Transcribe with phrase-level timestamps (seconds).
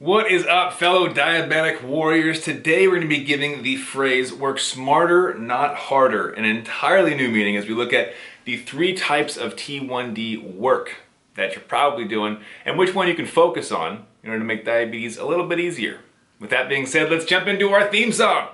[0.00, 2.40] What is up, fellow diabetic warriors?
[2.40, 7.30] Today we're going to be giving the phrase work smarter, not harder, an entirely new
[7.30, 8.14] meaning as we look at
[8.46, 11.02] the three types of T1D work
[11.34, 14.64] that you're probably doing and which one you can focus on in order to make
[14.64, 15.98] diabetes a little bit easier.
[16.38, 18.48] With that being said, let's jump into our theme song.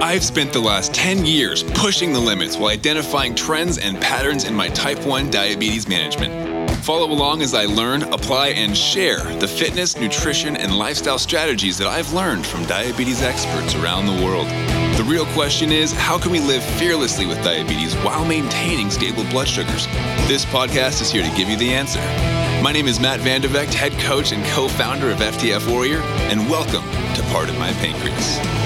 [0.00, 4.54] I've spent the last 10 years pushing the limits while identifying trends and patterns in
[4.54, 6.53] my type 1 diabetes management.
[6.84, 11.86] Follow along as I learn, apply, and share the fitness, nutrition, and lifestyle strategies that
[11.86, 14.46] I've learned from diabetes experts around the world.
[14.98, 19.48] The real question is how can we live fearlessly with diabetes while maintaining stable blood
[19.48, 19.86] sugars?
[20.28, 22.00] This podcast is here to give you the answer.
[22.62, 26.84] My name is Matt Vandeventer, head coach and co founder of FTF Warrior, and welcome
[27.14, 28.63] to Part of My Pancreas.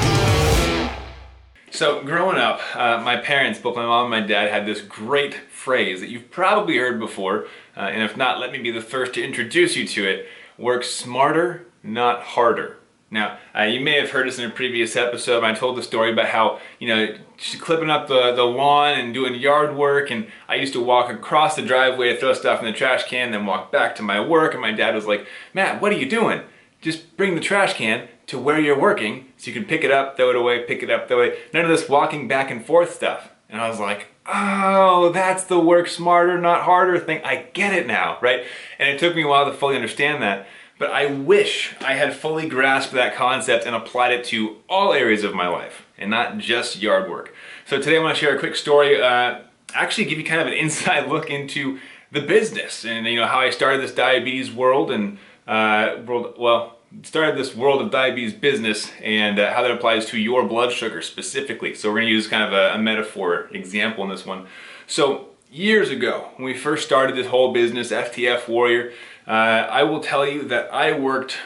[1.79, 5.33] So, growing up, uh, my parents, both my mom and my dad, had this great
[5.33, 7.47] phrase that you've probably heard before,
[7.77, 10.27] uh, and if not, let me be the first to introduce you to it
[10.59, 12.79] work smarter, not harder.
[13.13, 15.45] Now, uh, you may have heard this in a previous episode.
[15.45, 17.15] I told the story about how, you know,
[17.61, 20.11] clipping up the, the lawn and doing yard work.
[20.11, 23.31] And I used to walk across the driveway to throw stuff in the trash can,
[23.31, 24.53] then walk back to my work.
[24.53, 26.43] And my dad was like, Matt, what are you doing?
[26.81, 30.17] Just bring the trash can to where you're working so you can pick it up,
[30.17, 31.39] throw it away, pick it up, throw it away.
[31.53, 33.31] None of this walking back and forth stuff.
[33.49, 37.23] And I was like, oh, that's the work smarter, not harder thing.
[37.25, 38.45] I get it now, right?
[38.79, 40.47] And it took me a while to fully understand that.
[40.79, 45.25] But I wish I had fully grasped that concept and applied it to all areas
[45.25, 47.35] of my life and not just yard work.
[47.67, 49.41] So today I want to share a quick story, uh,
[49.75, 51.81] actually give you kind of an inside look into
[52.13, 56.78] the business and you know how I started this diabetes world and uh, world, well,
[57.03, 61.03] started this world of diabetes business and uh, how that applies to your blood sugar
[61.03, 61.75] specifically.
[61.75, 64.47] So we're to use kind of a, a, metaphor example in this one.
[64.87, 68.93] So years ago, when we first started this whole business, FTF Warrior,
[69.27, 71.37] uh, I will tell you that I worked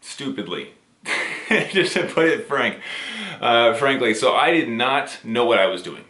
[0.00, 0.72] stupidly,
[1.70, 2.80] just to put it frank,
[3.40, 4.14] uh, frankly.
[4.14, 6.04] So I did not know what I was doing.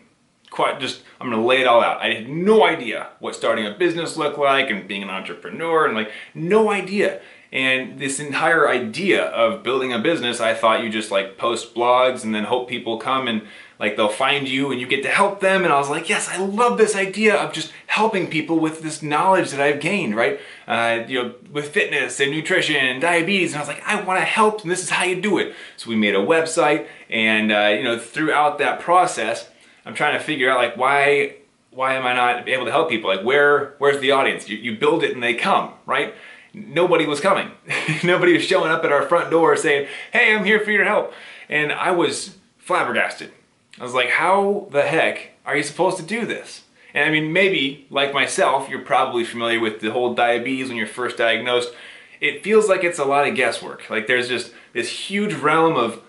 [0.50, 2.00] Quite just, I'm gonna lay it all out.
[2.00, 5.94] I had no idea what starting a business looked like and being an entrepreneur and
[5.94, 7.20] like no idea.
[7.50, 12.22] And this entire idea of building a business, I thought you just like post blogs
[12.22, 13.42] and then hope people come and
[13.78, 15.64] like they'll find you and you get to help them.
[15.64, 19.02] And I was like, yes, I love this idea of just helping people with this
[19.02, 20.40] knowledge that I've gained, right?
[20.66, 23.52] Uh, you know, with fitness and nutrition and diabetes.
[23.52, 25.54] And I was like, I want to help, and this is how you do it.
[25.76, 29.48] So we made a website, and uh, you know, throughout that process,
[29.86, 31.36] I'm trying to figure out like why
[31.70, 33.08] why am I not able to help people?
[33.08, 34.48] Like where where's the audience?
[34.48, 36.14] You, you build it and they come, right?
[36.52, 37.50] Nobody was coming.
[38.04, 41.12] nobody was showing up at our front door saying, Hey, I'm here for your help.
[41.48, 43.32] And I was flabbergasted.
[43.78, 46.62] I was like, How the heck are you supposed to do this?
[46.94, 50.86] And I mean, maybe, like myself, you're probably familiar with the whole diabetes when you're
[50.86, 51.72] first diagnosed.
[52.20, 53.88] It feels like it's a lot of guesswork.
[53.90, 56.02] Like there's just this huge realm of,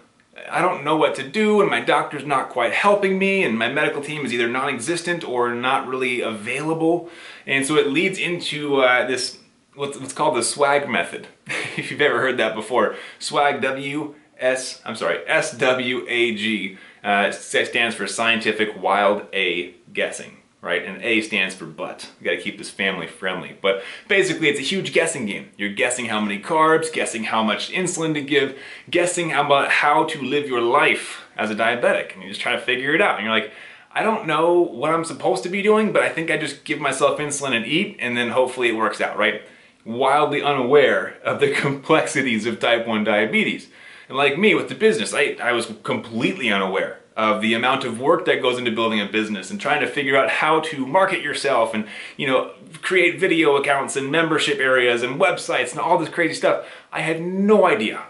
[0.49, 3.72] I don't know what to do, and my doctor's not quite helping me, and my
[3.72, 7.09] medical team is either non existent or not really available.
[7.45, 9.38] And so it leads into uh, this
[9.79, 11.28] what's, called the swag method.
[11.78, 16.78] if you've ever heard that before, swag W S I'm sorry S W A G
[17.03, 20.35] uh, stands for scientific wild A guessing.
[20.62, 22.09] Right, and A stands for but.
[22.19, 23.57] You got to keep this family friendly.
[23.62, 25.51] But basically, it's a huge guessing game.
[25.57, 28.59] You're guessing how many carbs, guessing how much insulin to give,
[28.90, 32.61] guessing about how to live your life as a diabetic, and you just try to
[32.61, 33.16] figure it out.
[33.16, 33.53] And you're like,
[33.94, 36.81] I don't know what I'm supposed to be doing, but I think I just give
[36.81, 39.41] myself insulin and eat, and then hopefully it works out, right?
[39.85, 43.67] Wildly unaware of the complexities of type 1 diabetes.
[44.07, 48.00] And like me with the business, I, I was completely unaware of the amount of
[48.00, 51.22] work that goes into building a business and trying to figure out how to market
[51.22, 51.85] yourself and
[52.16, 56.66] you know create video accounts and membership areas and websites and all this crazy stuff.
[56.94, 58.03] I had no idea.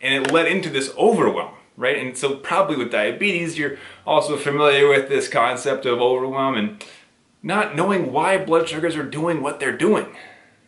[0.00, 1.98] And it led into this overwhelm right?
[1.98, 6.84] And so probably with diabetes you're also familiar with this concept of overwhelm and
[7.42, 10.06] not knowing why blood sugars are doing what they're doing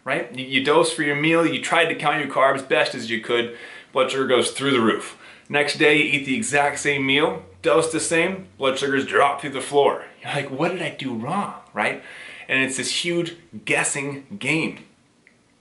[0.09, 0.35] right?
[0.35, 3.21] You, you dose for your meal, you tried to count your carbs best as you
[3.21, 3.57] could,
[3.93, 5.19] blood sugar goes through the roof.
[5.51, 9.51] Next day, you eat the exact same meal, dose the same, blood sugars drop through
[9.51, 10.05] the floor.
[10.23, 12.03] You're like, what did I do wrong, right?
[12.49, 13.37] And it's this huge
[13.67, 14.85] guessing game.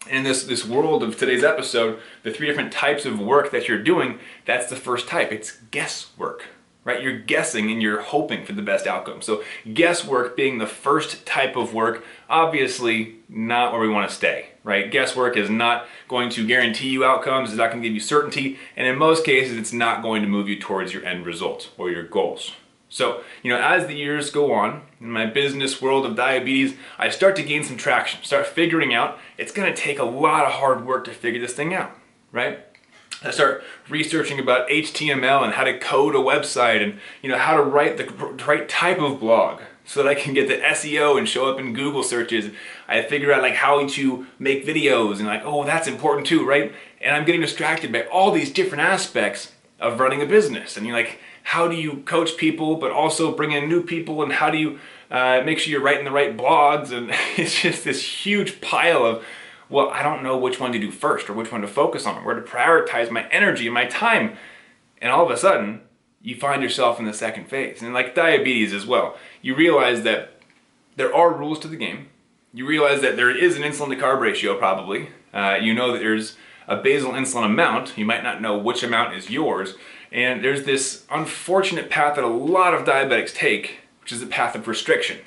[0.08, 3.68] And in this, this world of today's episode, the three different types of work that
[3.68, 5.34] you're doing, that's the first type.
[5.34, 6.46] It's guesswork
[6.88, 7.04] right?
[7.04, 9.22] You're guessing and you're hoping for the best outcome.
[9.22, 9.44] So
[9.74, 14.90] guesswork being the first type of work, obviously not where we want to stay, right?
[14.90, 18.58] Guesswork is not going to guarantee you outcomes, it's not going to give you certainty,
[18.78, 21.92] and in most cases, it's not going to move you towards your end result or
[21.92, 22.54] your goals.
[22.88, 27.10] So, you know, as the years go on in my business world of diabetes, I
[27.10, 30.86] start to gain some traction, start figuring out it's gonna take a lot of hard
[30.86, 31.92] work to figure this thing out,
[32.32, 32.67] right?
[33.24, 37.58] I start researching about HTML and how to code a website and you know how
[37.58, 38.06] to write the
[38.46, 41.74] right type of blog so that I can get the SEO and show up in
[41.74, 42.52] Google searches.
[42.88, 46.74] I figure out like how to make videos and like, oh, that's important too, right?
[47.02, 50.76] And I'm getting distracted by all these different aspects of running a business.
[50.76, 54.34] And you're like, how do you coach people but also bring in new people and
[54.34, 54.80] how do you
[55.10, 59.24] uh, make sure you're writing the right blogs and it's just this huge pile of
[59.70, 62.24] well i don't know which one to do first or which one to focus on
[62.24, 64.38] where to prioritize my energy and my time.
[65.02, 65.82] And all of a sudden
[66.22, 67.82] you find yourself in the second phase.
[67.82, 70.34] And like diabetes as well you realize that
[70.96, 72.10] there are rules to the game.
[72.54, 75.10] You realize that there is an insulin to carb ratio probably.
[75.34, 76.36] Uh, you know that there's
[76.68, 77.98] a basal insulin amount.
[77.98, 79.76] You might not know which amount is yours.
[80.12, 84.56] And there's this unfortunate path that a lot of diabetics take, which is the path
[84.56, 85.20] of restriction.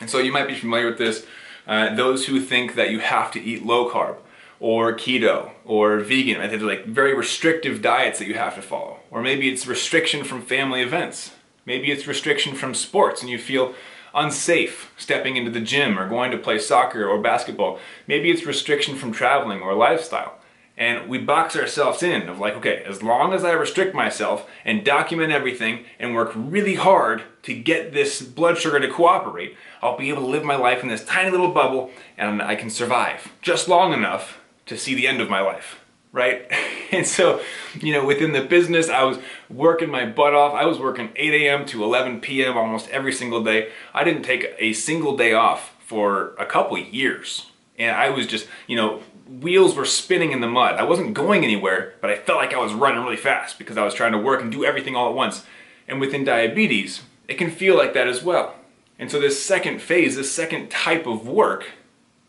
[0.00, 1.26] And so you might be familiar with this.
[1.66, 4.16] Uh, those who think that you have to eat low carb
[4.58, 8.62] or keto or vegan, I think they're like very restrictive diets that you have to
[8.62, 8.98] follow.
[9.10, 11.32] Or maybe it's restriction from family events.
[11.64, 13.74] Maybe it's restriction from sports and you feel
[14.14, 17.78] unsafe stepping into the gym or going to play soccer or basketball.
[18.06, 20.38] Maybe it's restriction from traveling or lifestyle
[20.76, 24.84] and we box ourselves in of like okay as long as i restrict myself and
[24.84, 30.08] document everything and work really hard to get this blood sugar to cooperate i'll be
[30.08, 33.68] able to live my life in this tiny little bubble and i can survive just
[33.68, 35.78] long enough to see the end of my life
[36.12, 36.50] right?
[36.92, 37.40] And so
[37.80, 40.52] you know within the business i was working my butt off.
[40.52, 43.70] I was working 8 a.m to 11 p.m almost every single day.
[43.94, 48.46] I didn't take a single day off for a couple years and i was just
[48.66, 49.02] you know
[49.40, 50.76] wheels were spinning in the mud.
[50.76, 53.84] I wasn't going anywhere, but I felt like I was running really fast because I
[53.84, 55.44] was trying to work and do everything all at once.
[55.88, 58.56] And within diabetes, it can feel like that as well.
[58.98, 61.70] And so this second phase, this second type of work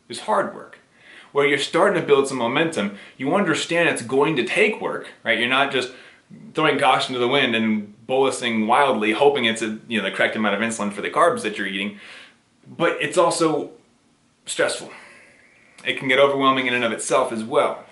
[0.09, 0.79] is hard work.
[1.31, 5.39] Where you're starting to build some momentum, you understand it's going to take work, right?
[5.39, 5.91] You're not just
[6.53, 10.35] throwing caution to the wind and bolusing wildly, hoping it's a, you know the correct
[10.35, 11.99] amount of insulin for the carbs that you're eating.
[12.67, 13.71] But it's also
[14.45, 14.91] stressful
[15.85, 17.83] it can get overwhelming in and of itself as well.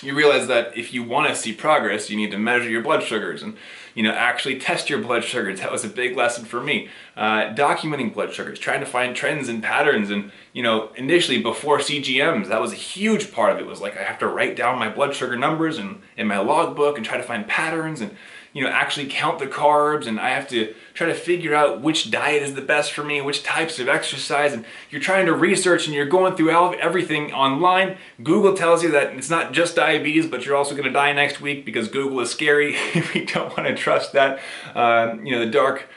[0.00, 3.02] You realize that if you want to see progress, you need to measure your blood
[3.02, 3.56] sugars and
[3.94, 5.60] you know actually test your blood sugars.
[5.68, 6.88] That was a big lesson for me.
[7.16, 11.78] Uh, documenting blood sugars, trying to find trends and patterns, and you know initially before
[11.78, 13.66] CGMs, that was a huge part of it.
[13.66, 16.96] Was like I have to write down my blood sugar numbers and in my logbook
[16.96, 18.16] and try to find patterns and
[18.58, 22.10] you know, actually count the carbs and I have to try to figure out which
[22.10, 25.86] diet is the best for me, which types of exercise, and you're trying to research
[25.86, 27.98] and you're going through everything online.
[28.20, 31.40] Google tells you that it's not just diabetes, but you're also going to die next
[31.40, 32.76] week because Google is scary.
[33.14, 34.40] we don't want to trust that.
[34.74, 35.88] Uh, you know, the dark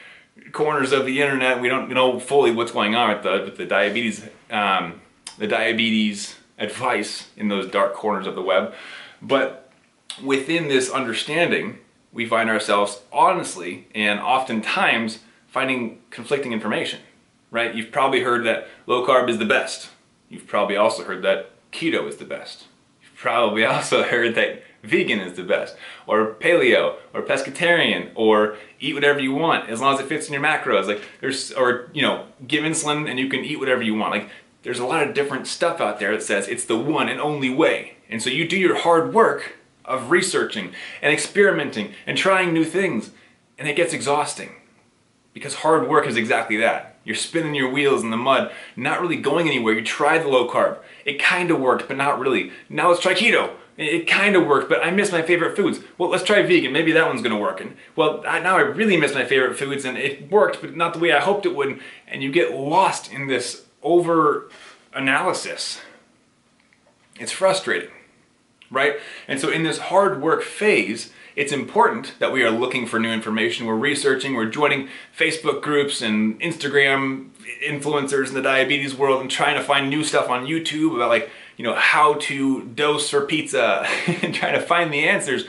[0.52, 3.66] corners of the internet, we don't know fully what's going on with the, with the
[3.66, 5.00] diabetes, um,
[5.36, 8.72] the diabetes advice in those dark corners of the web.
[9.20, 9.68] But
[10.22, 11.78] within this understanding,
[12.12, 17.00] we find ourselves honestly and oftentimes finding conflicting information,
[17.50, 17.74] right?
[17.74, 19.90] You've probably heard that low carb is the best.
[20.28, 22.66] You've probably also heard that keto is the best.
[23.02, 25.76] You've probably also heard that vegan is the best,
[26.06, 30.32] or paleo, or pescatarian, or eat whatever you want as long as it fits in
[30.32, 30.86] your macros.
[30.86, 34.12] Like there's, or you know, give insulin and you can eat whatever you want.
[34.12, 34.28] Like
[34.62, 37.50] there's a lot of different stuff out there that says it's the one and only
[37.50, 37.96] way.
[38.08, 39.54] And so you do your hard work
[39.84, 43.10] of researching and experimenting and trying new things.
[43.58, 44.56] And it gets exhausting
[45.32, 46.96] because hard work is exactly that.
[47.04, 49.74] You're spinning your wheels in the mud, not really going anywhere.
[49.74, 50.78] You tried the low carb.
[51.04, 52.52] It kind of worked, but not really.
[52.68, 53.50] Now let's try keto.
[53.76, 55.80] It kind of worked, but I miss my favorite foods.
[55.96, 56.72] Well, let's try vegan.
[56.72, 57.60] Maybe that one's going to work.
[57.60, 61.00] And well, now I really miss my favorite foods, and it worked, but not the
[61.00, 61.80] way I hoped it would.
[62.06, 64.50] And you get lost in this over
[64.92, 65.80] analysis.
[67.18, 67.90] It's frustrating
[68.72, 68.96] right?
[69.28, 73.10] And so in this hard work phase, it's important that we are looking for new
[73.10, 73.66] information.
[73.66, 77.30] We're researching, we're joining Facebook groups and Instagram
[77.64, 81.30] influencers in the diabetes world and trying to find new stuff on YouTube about like,
[81.56, 83.86] you know, how to dose for pizza
[84.22, 85.44] and trying to find the answers.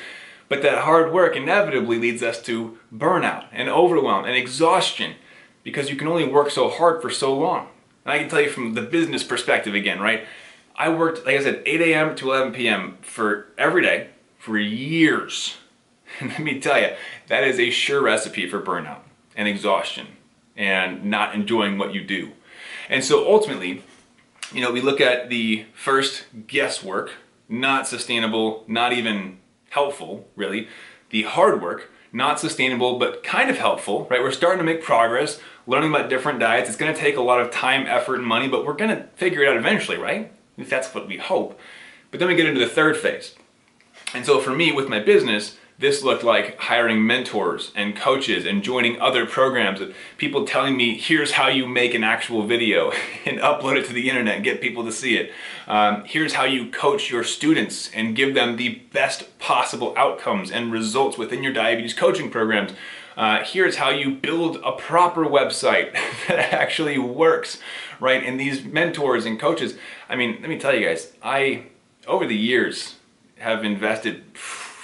[0.48, 5.16] But that hard work inevitably leads us to burnout and overwhelm and exhaustion
[5.64, 7.68] because you can only work so hard for so long.
[8.06, 10.26] And I can tell you from the business perspective again, right?
[10.76, 12.16] I worked, like I said, 8 a.m.
[12.16, 12.98] to 11 p.m.
[13.02, 15.58] for every day for years.
[16.20, 16.90] And let me tell you,
[17.28, 19.02] that is a sure recipe for burnout
[19.36, 20.08] and exhaustion
[20.56, 22.32] and not enjoying what you do.
[22.90, 23.84] And so ultimately,
[24.52, 27.12] you know, we look at the first guesswork,
[27.50, 29.40] not sustainable, not even
[29.70, 30.68] helpful, really.
[31.10, 34.22] The hard work, not sustainable, but kind of helpful, right?
[34.22, 36.70] We're starting to make progress, learning about different diets.
[36.70, 39.50] It's gonna take a lot of time, effort, and money, but we're gonna figure it
[39.50, 40.32] out eventually, right?
[40.58, 41.60] That's what we hope.
[42.12, 43.36] But then we get into the third phase.
[44.14, 48.64] And so for me, with my business, this looked like hiring mentors and coaches and
[48.64, 52.92] joining other programs and people telling me here's how you make an actual video
[53.26, 55.32] and upload it to the internet and get people to see it
[55.68, 60.72] um, here's how you coach your students and give them the best possible outcomes and
[60.72, 62.72] results within your diabetes coaching programs
[63.18, 65.94] uh, here's how you build a proper website
[66.28, 67.60] that actually works
[68.04, 69.76] right and these mentors and coaches
[70.10, 71.64] i mean let me tell you guys i
[72.08, 72.96] over the years
[73.40, 74.24] have invested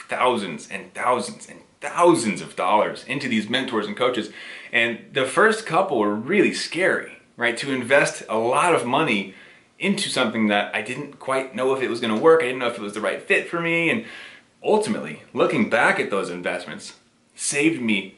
[0.10, 4.32] thousands and thousands and thousands of dollars into these mentors and coaches.
[4.72, 7.58] And the first couple were really scary, right?
[7.58, 9.34] To invest a lot of money
[9.78, 12.42] into something that I didn't quite know if it was going to work.
[12.42, 13.90] I didn't know if it was the right fit for me.
[13.90, 14.06] And
[14.62, 16.96] ultimately, looking back at those investments
[17.34, 18.16] saved me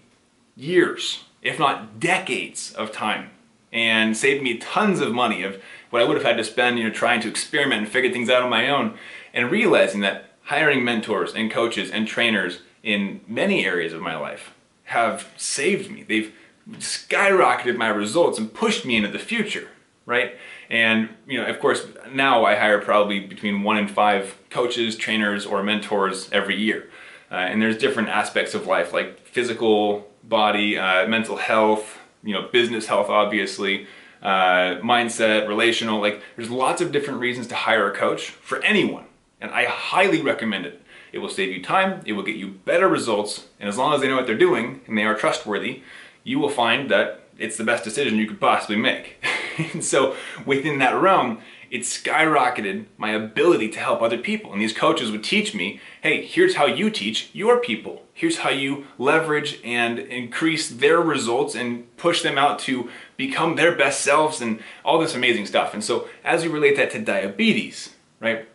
[0.55, 3.29] years, if not decades of time
[3.71, 6.85] and saved me tons of money of what I would have had to spend, you
[6.85, 8.97] know, trying to experiment and figure things out on my own
[9.33, 14.53] and realizing that hiring mentors and coaches and trainers in many areas of my life
[14.85, 16.03] have saved me.
[16.03, 16.33] They've
[16.69, 19.69] skyrocketed my results and pushed me into the future,
[20.05, 20.35] right?
[20.69, 25.45] And, you know, of course, now I hire probably between one and five coaches, trainers,
[25.45, 26.89] or mentors every year.
[27.31, 32.47] Uh, and there's different aspects of life like physical body, uh, mental health, you know,
[32.51, 33.87] business health, obviously,
[34.21, 35.99] uh, mindset, relational.
[35.99, 39.05] Like, there's lots of different reasons to hire a coach for anyone
[39.41, 40.81] and I highly recommend it.
[41.11, 43.99] It will save you time, it will get you better results, and as long as
[43.99, 45.81] they know what they're doing and they are trustworthy,
[46.23, 49.17] you will find that it's the best decision you could possibly make.
[49.73, 51.39] and so within that realm,
[51.71, 54.53] it skyrocketed my ability to help other people.
[54.53, 58.03] And these coaches would teach me, hey, here's how you teach your people.
[58.13, 63.75] Here's how you leverage and increase their results and push them out to become their
[63.75, 65.73] best selves and all this amazing stuff.
[65.73, 68.47] And so as we relate that to diabetes, right?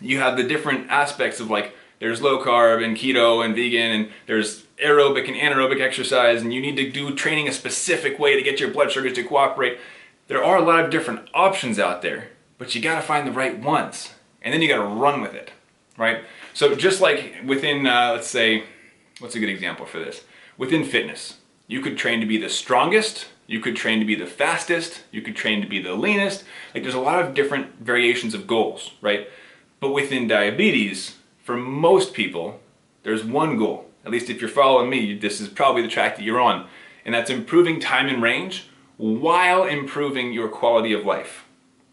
[0.00, 4.08] you have the different aspects of like there's low carb and keto and vegan and
[4.26, 8.42] there's aerobic and anaerobic exercise and you need to do training a specific way to
[8.42, 9.78] get your blood sugars to cooperate.
[10.28, 12.28] There are a lot of different options out there,
[12.60, 14.12] but you gotta find the right ones
[14.42, 15.50] and then you gotta run with it,
[15.96, 16.22] right?
[16.52, 18.64] So just like within, uh, let's say,
[19.18, 20.24] what's a good example for this?
[20.58, 21.38] Within fitness,
[21.68, 25.22] you could train to be the strongest, you could train to be the fastest, you
[25.22, 26.44] could train to be the leanest.
[26.74, 29.30] Like there's a lot of different variations of goals, right?
[29.80, 32.60] But within diabetes, for most people,
[33.04, 33.86] there's one goal.
[34.04, 36.68] At least if you're following me, this is probably the track that you're on.
[37.06, 41.46] And that's improving time and range while improving your quality of life.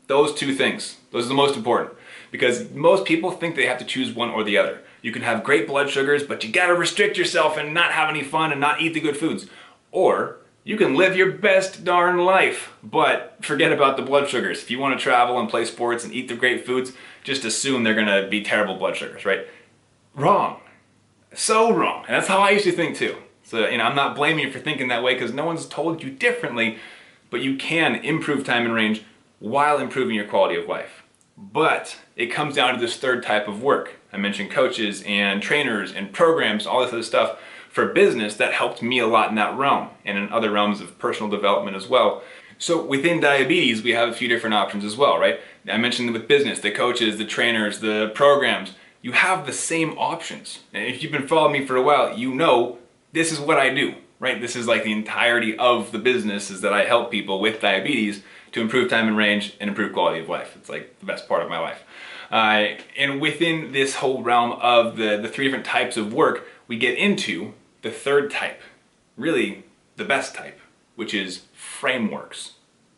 [0.08, 1.94] Those two things, those are the most important.
[2.32, 4.82] Because most people think they have to choose one or the other.
[5.02, 8.24] You can have great blood sugars, but you gotta restrict yourself and not have any
[8.24, 9.48] fun and not eat the good foods.
[9.92, 14.62] Or you can live your best darn life, but forget about the blood sugars.
[14.62, 16.92] If you want to travel and play sports and eat the great foods,
[17.24, 19.48] just assume they're to be terrible blood sugars, right?
[20.14, 20.60] Wrong.
[21.34, 22.04] So wrong.
[22.08, 23.16] And that's how I used to think too.
[23.44, 26.04] So, you know, I'm not blaming you for thinking that way because no one's told
[26.04, 26.80] you differently,
[27.30, 29.04] but you can improve time and range
[29.40, 31.04] while improving your quality of life.
[31.38, 33.96] But it comes down to this third type of work.
[34.12, 37.40] I mentioned coaches and trainers and programs, all this other stuff
[37.70, 40.98] for business that helped me a lot in that realm and in other realms of
[40.98, 42.24] personal development as well.
[42.58, 45.40] So within diabetes, we have a few different options as well, right?
[45.70, 50.62] I mentioned with business, the coaches, the trainers, the programs, you have the same options.
[50.74, 52.80] And if you've been following me for a while, you know
[53.14, 54.42] this is what I do, right?
[54.42, 58.24] This is like the entirety of the business is that I help people with diabetes
[58.58, 60.56] to improve time and range and improve quality of life.
[60.56, 61.84] It's like the best part of my life.
[62.32, 66.78] Uh, and within this whole realm of the, the three different types of work, we
[66.78, 68.60] get into the third type,
[69.16, 69.64] really
[69.96, 70.60] the best type,
[70.96, 72.54] which is frameworks.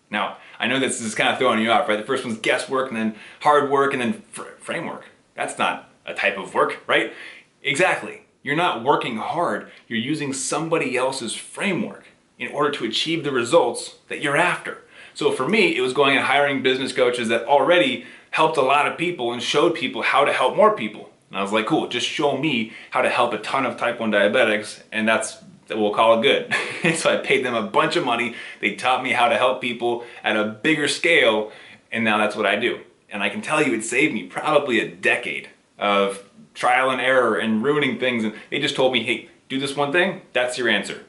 [0.09, 1.99] Now, I know this is kind of throwing you off, right?
[1.99, 5.07] The first one's guesswork and then hard work and then fr- framework.
[5.35, 7.13] That's not a type of work, right?
[7.61, 8.21] Exactly.
[8.43, 12.05] You're not working hard, you're using somebody else's framework
[12.39, 14.83] in order to achieve the results that you're after.
[15.19, 18.88] So for me, it was going and hiring business coaches that already helped a lot
[18.88, 21.09] of people and showed people how to help more people.
[21.27, 23.99] And I was like, cool, just show me how to help a ton of type
[23.99, 25.35] 1 diabetics, and that's
[25.67, 26.95] we'll call it good.
[26.95, 28.33] so I paid them a bunch of money.
[28.61, 31.51] They taught me how to help people at a bigger scale,
[31.91, 32.79] and now that's what I do.
[33.09, 36.23] And I can tell you it saved me probably a decade of
[36.53, 38.23] trial and error and ruining things.
[38.23, 41.03] And they just told me, hey, do this one thing, that's your answer.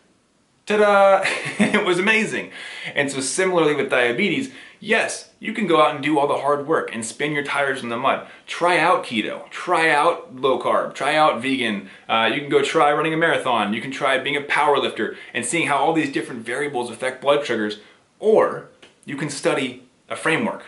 [0.66, 1.22] Ta-da!
[1.58, 2.50] it was amazing.
[2.94, 4.52] And so similarly with diabetes,
[4.82, 7.82] Yes, you can go out and do all the hard work and spin your tires
[7.82, 8.26] in the mud.
[8.46, 11.90] Try out keto, try out low carb, try out vegan.
[12.08, 13.74] Uh, you can go try running a marathon.
[13.74, 17.20] You can try being a power lifter and seeing how all these different variables affect
[17.20, 17.80] blood sugars.
[18.18, 18.68] Or
[19.04, 20.64] you can study a framework.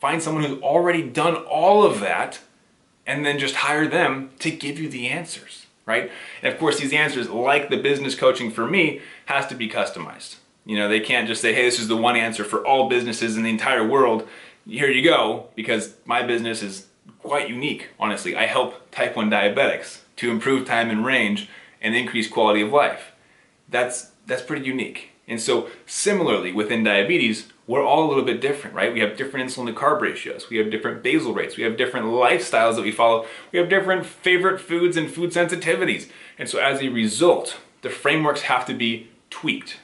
[0.00, 2.40] Find someone who's already done all of that
[3.06, 5.61] and then just hire them to give you the answers,
[5.92, 6.10] right?
[6.42, 10.36] And of course, these answers, like the business coaching for me, has to be customized.
[10.64, 13.36] You know, they can't just say, hey, this is the one answer for all businesses
[13.36, 14.26] in the entire world.
[14.66, 16.86] Here you go, because my business is
[17.18, 18.34] quite unique, honestly.
[18.36, 21.48] I help type 1 diabetics to improve time and range
[21.80, 23.12] and increase quality of life.
[23.68, 25.10] That's, that's pretty unique.
[25.28, 28.92] And so, similarly, within diabetes, we're all a little bit different, right?
[28.92, 32.06] We have different insulin to carb ratios, we have different basal rates, we have different
[32.06, 36.08] lifestyles that we follow, we have different favorite foods and food sensitivities.
[36.38, 39.78] And so, as a result, the frameworks have to be tweaked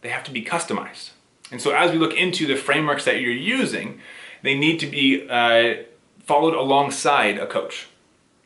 [0.00, 1.10] they have to be customized.
[1.50, 4.00] And so as we look into the frameworks that you're using,
[4.42, 5.84] they need to be uh,
[6.24, 7.88] followed alongside a coach.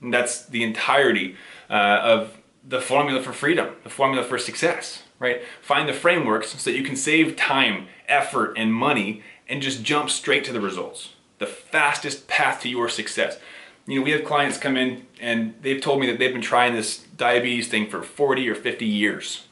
[0.01, 1.37] And that's the entirety
[1.69, 5.41] uh, of the formula for freedom, the formula for success, right?
[5.63, 10.11] Find the frameworks so that you can save time, effort, and money and just jump
[10.11, 11.11] straight to the results.
[11.39, 13.39] The fastest path to your success.
[13.87, 16.75] You know, we have clients come in and they've told me that they've been trying
[16.75, 19.45] this diabetes thing for 40 or 50 years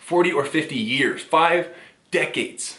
[0.00, 1.70] 40 or 50 years, five
[2.10, 2.78] decades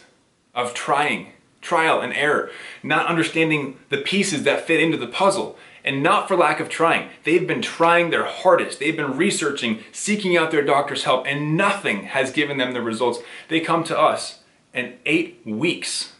[0.54, 2.52] of trying, trial and error,
[2.84, 7.08] not understanding the pieces that fit into the puzzle, and not for lack of trying.
[7.22, 8.80] They've been trying their hardest.
[8.80, 13.20] They've been researching, seeking out their doctor's help, and nothing has given them the results.
[13.48, 14.40] They come to us,
[14.74, 16.12] and eight weeks,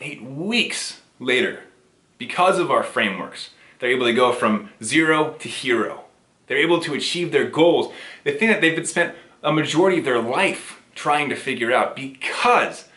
[0.00, 1.64] eight weeks later,
[2.16, 6.04] because of our frameworks, they're able to go from zero to hero.
[6.46, 7.92] They're able to achieve their goals.
[8.24, 11.96] The thing that they've been spent a majority of their life trying to figure out
[11.96, 12.88] because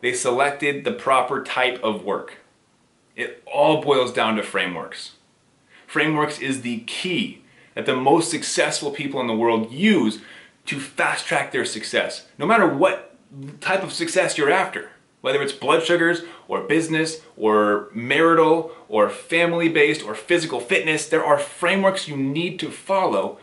[0.00, 2.38] they selected the proper type of work.
[3.14, 5.12] It all boils down to frameworks.
[5.86, 7.42] Frameworks is the key
[7.74, 10.20] that the most successful people in the world use
[10.66, 13.16] to fast track their success, no matter what
[13.60, 14.90] type of success you're after.
[15.20, 21.24] Whether it's blood sugars or business or marital or family based or physical fitness, there
[21.24, 23.38] are frameworks you need to follow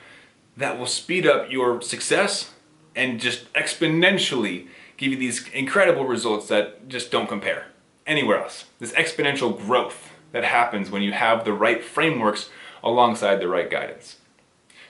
[0.58, 2.52] that will speed up your success
[2.96, 4.68] and just exponentially
[4.98, 7.68] give you these incredible results that just don't compare
[8.10, 8.66] anywhere else.
[8.80, 12.50] This exponential growth that happens when you have the right frameworks
[12.84, 14.18] alongside the right guidance.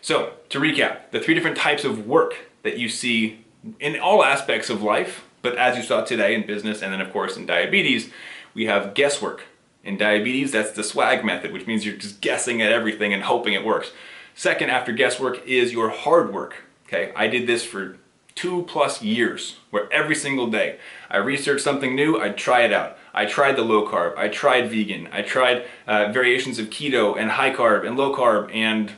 [0.01, 3.43] So, to recap, the three different types of work that you see
[3.79, 7.11] in all aspects of life, but as you saw today in business and then, of
[7.11, 8.09] course, in diabetes,
[8.53, 9.43] we have guesswork.
[9.83, 13.53] In diabetes, that's the swag method, which means you're just guessing at everything and hoping
[13.53, 13.91] it works.
[14.35, 16.63] Second, after guesswork, is your hard work.
[16.87, 17.97] Okay, I did this for
[18.35, 20.79] two plus years where every single day
[21.09, 22.97] I researched something new, I'd try it out.
[23.13, 27.31] I tried the low carb, I tried vegan, I tried uh, variations of keto and
[27.31, 28.93] high carb and low carb and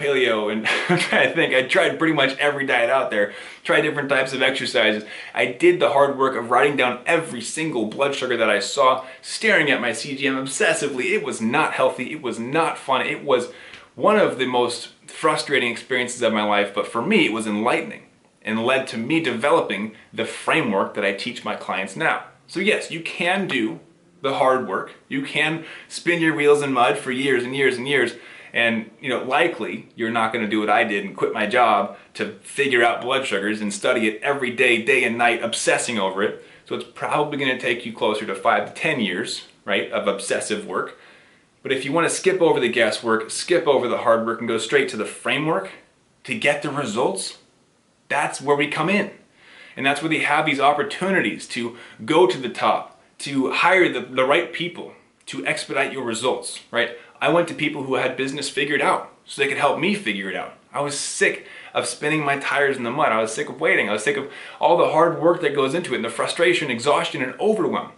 [0.00, 1.54] paleo and to think.
[1.54, 5.04] I tried pretty much every diet out there, tried different types of exercises.
[5.34, 9.04] I did the hard work of writing down every single blood sugar that I saw,
[9.22, 11.12] staring at my CGM obsessively.
[11.12, 13.52] It was not healthy, it was not fun, it was
[13.94, 18.04] one of the most frustrating experiences of my life, but for me, it was enlightening
[18.42, 22.24] and led to me developing the framework that I teach my clients now.
[22.50, 23.78] So, yes, you can do
[24.22, 24.94] the hard work.
[25.08, 28.14] You can spin your wheels in mud for years and years and years.
[28.52, 31.46] And, you know, likely you're not going to do what I did and quit my
[31.46, 35.96] job to figure out blood sugars and study it every day, day and night, obsessing
[35.96, 36.44] over it.
[36.64, 40.08] So it's probably going to take you closer to five to 10 years, right, of
[40.08, 40.98] obsessive work.
[41.62, 44.48] But if you want to skip over the guesswork, skip over the hard work, and
[44.48, 45.70] go straight to the framework
[46.24, 47.38] to get the results,
[48.08, 49.12] that's where we come in.
[49.80, 54.02] And that's where they have these opportunities to go to the top, to hire the,
[54.02, 54.92] the right people,
[55.24, 56.98] to expedite your results, right?
[57.18, 60.28] I went to people who had business figured out so they could help me figure
[60.28, 60.52] it out.
[60.70, 63.10] I was sick of spinning my tires in the mud.
[63.10, 63.88] I was sick of waiting.
[63.88, 66.70] I was sick of all the hard work that goes into it and the frustration,
[66.70, 67.92] exhaustion, and overwhelm.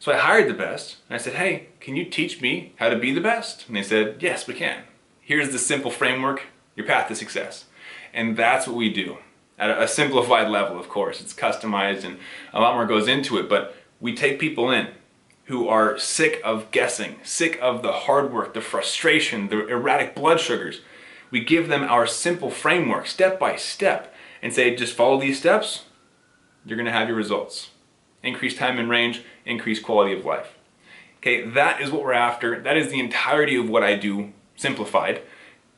[0.00, 2.98] So I hired the best and I said, hey, can you teach me how to
[2.98, 3.68] be the best?
[3.68, 4.82] And they said, yes, we can.
[5.20, 7.66] Here's the simple framework, your path to success.
[8.12, 9.18] And that's what we do
[9.60, 11.20] at a simplified level, of course.
[11.20, 12.18] It's customized and
[12.52, 14.88] a lot more goes into it, but we take people in
[15.44, 20.40] who are sick of guessing, sick of the hard work, the frustration, the erratic blood
[20.40, 20.80] sugars.
[21.30, 25.84] We give them our simple framework, step by step, and say, just follow these steps,
[26.64, 27.70] you're gonna have your results
[28.22, 30.54] increase time and range, increase quality of life.
[31.18, 32.60] Okay, that is what we're after.
[32.60, 35.22] That is the entirety of what I do simplified.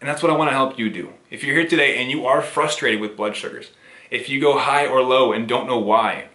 [0.03, 1.12] And that's what I want to help you do.
[1.31, 3.71] If you're here today and you are frustrated with blood sugars,
[4.11, 6.27] if you go high or low and don't know why,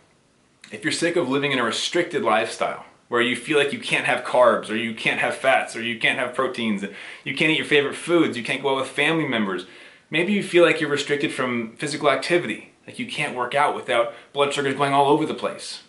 [0.70, 4.06] If you're sick of living in a restricted lifestyle, where you feel like you can't
[4.06, 6.84] have carbs or you can't have fats or you can't have proteins,
[7.24, 9.66] you can't eat your favorite foods, you can't go out with family members.
[10.10, 14.14] Maybe you feel like you're restricted from physical activity, like you can't work out without
[14.34, 15.84] blood sugars going all over the place.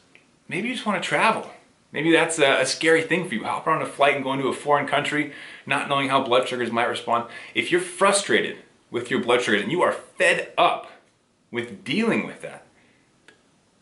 [0.46, 1.50] Maybe you just want to travel.
[1.92, 3.44] Maybe that's a, a scary thing for you.
[3.44, 5.32] Hop on a flight and go to a foreign country,
[5.66, 7.28] not knowing how blood sugars might respond.
[7.54, 8.58] If you're frustrated
[8.90, 10.90] with your blood sugars and you are fed up
[11.50, 12.66] with dealing with that,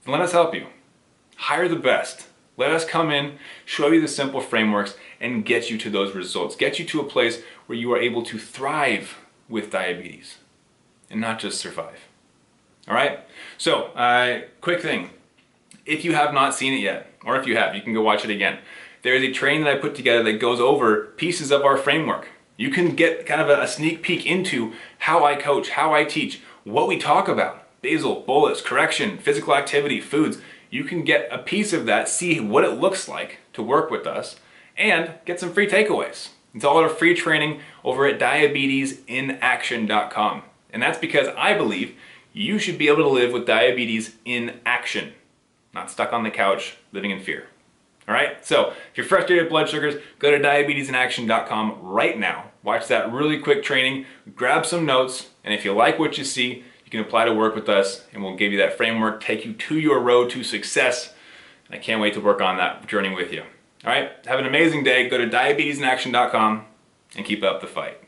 [0.07, 0.67] let us help you.
[1.37, 5.77] Hire the best let us come in, show you the simple frameworks, and get you
[5.79, 6.57] to those results.
[6.57, 10.39] Get you to a place where you are able to thrive with diabetes
[11.11, 12.09] and not just survive.
[12.89, 13.21] All right?
[13.59, 15.11] So, uh, quick thing.
[15.85, 18.25] If you have not seen it yet, or if you have, you can go watch
[18.25, 18.59] it again.
[19.03, 22.29] There is a training that I put together that goes over pieces of our framework.
[22.57, 26.05] You can get kind of a, a sneak peek into how I coach, how I
[26.05, 30.39] teach, what we talk about basal, bolus, correction, physical activity, foods
[30.71, 34.05] you can get a piece of that, see what it looks like to work with
[34.07, 34.41] us,
[34.77, 36.31] and get some free takeaways.
[36.55, 40.43] It's all our free training over at diabetesinaction.com.
[40.71, 41.95] And that's because I believe
[42.33, 45.13] you should be able to live with diabetes in action,
[45.73, 47.47] not stuck on the couch living in fear.
[48.09, 52.51] All right, so if you're frustrated with blood sugars, go to diabetesinaction.com right now.
[52.63, 56.65] Watch that really quick training, grab some notes, and if you like what you see,
[56.85, 59.53] you can apply to work with us and we'll give you that framework, take you
[59.53, 61.13] to your road to success.
[61.67, 63.43] And I can't wait to work on that journey with you.
[63.85, 65.09] All right, have an amazing day.
[65.09, 66.65] Go to diabetesinaction.com
[67.17, 68.06] and keep up the fight.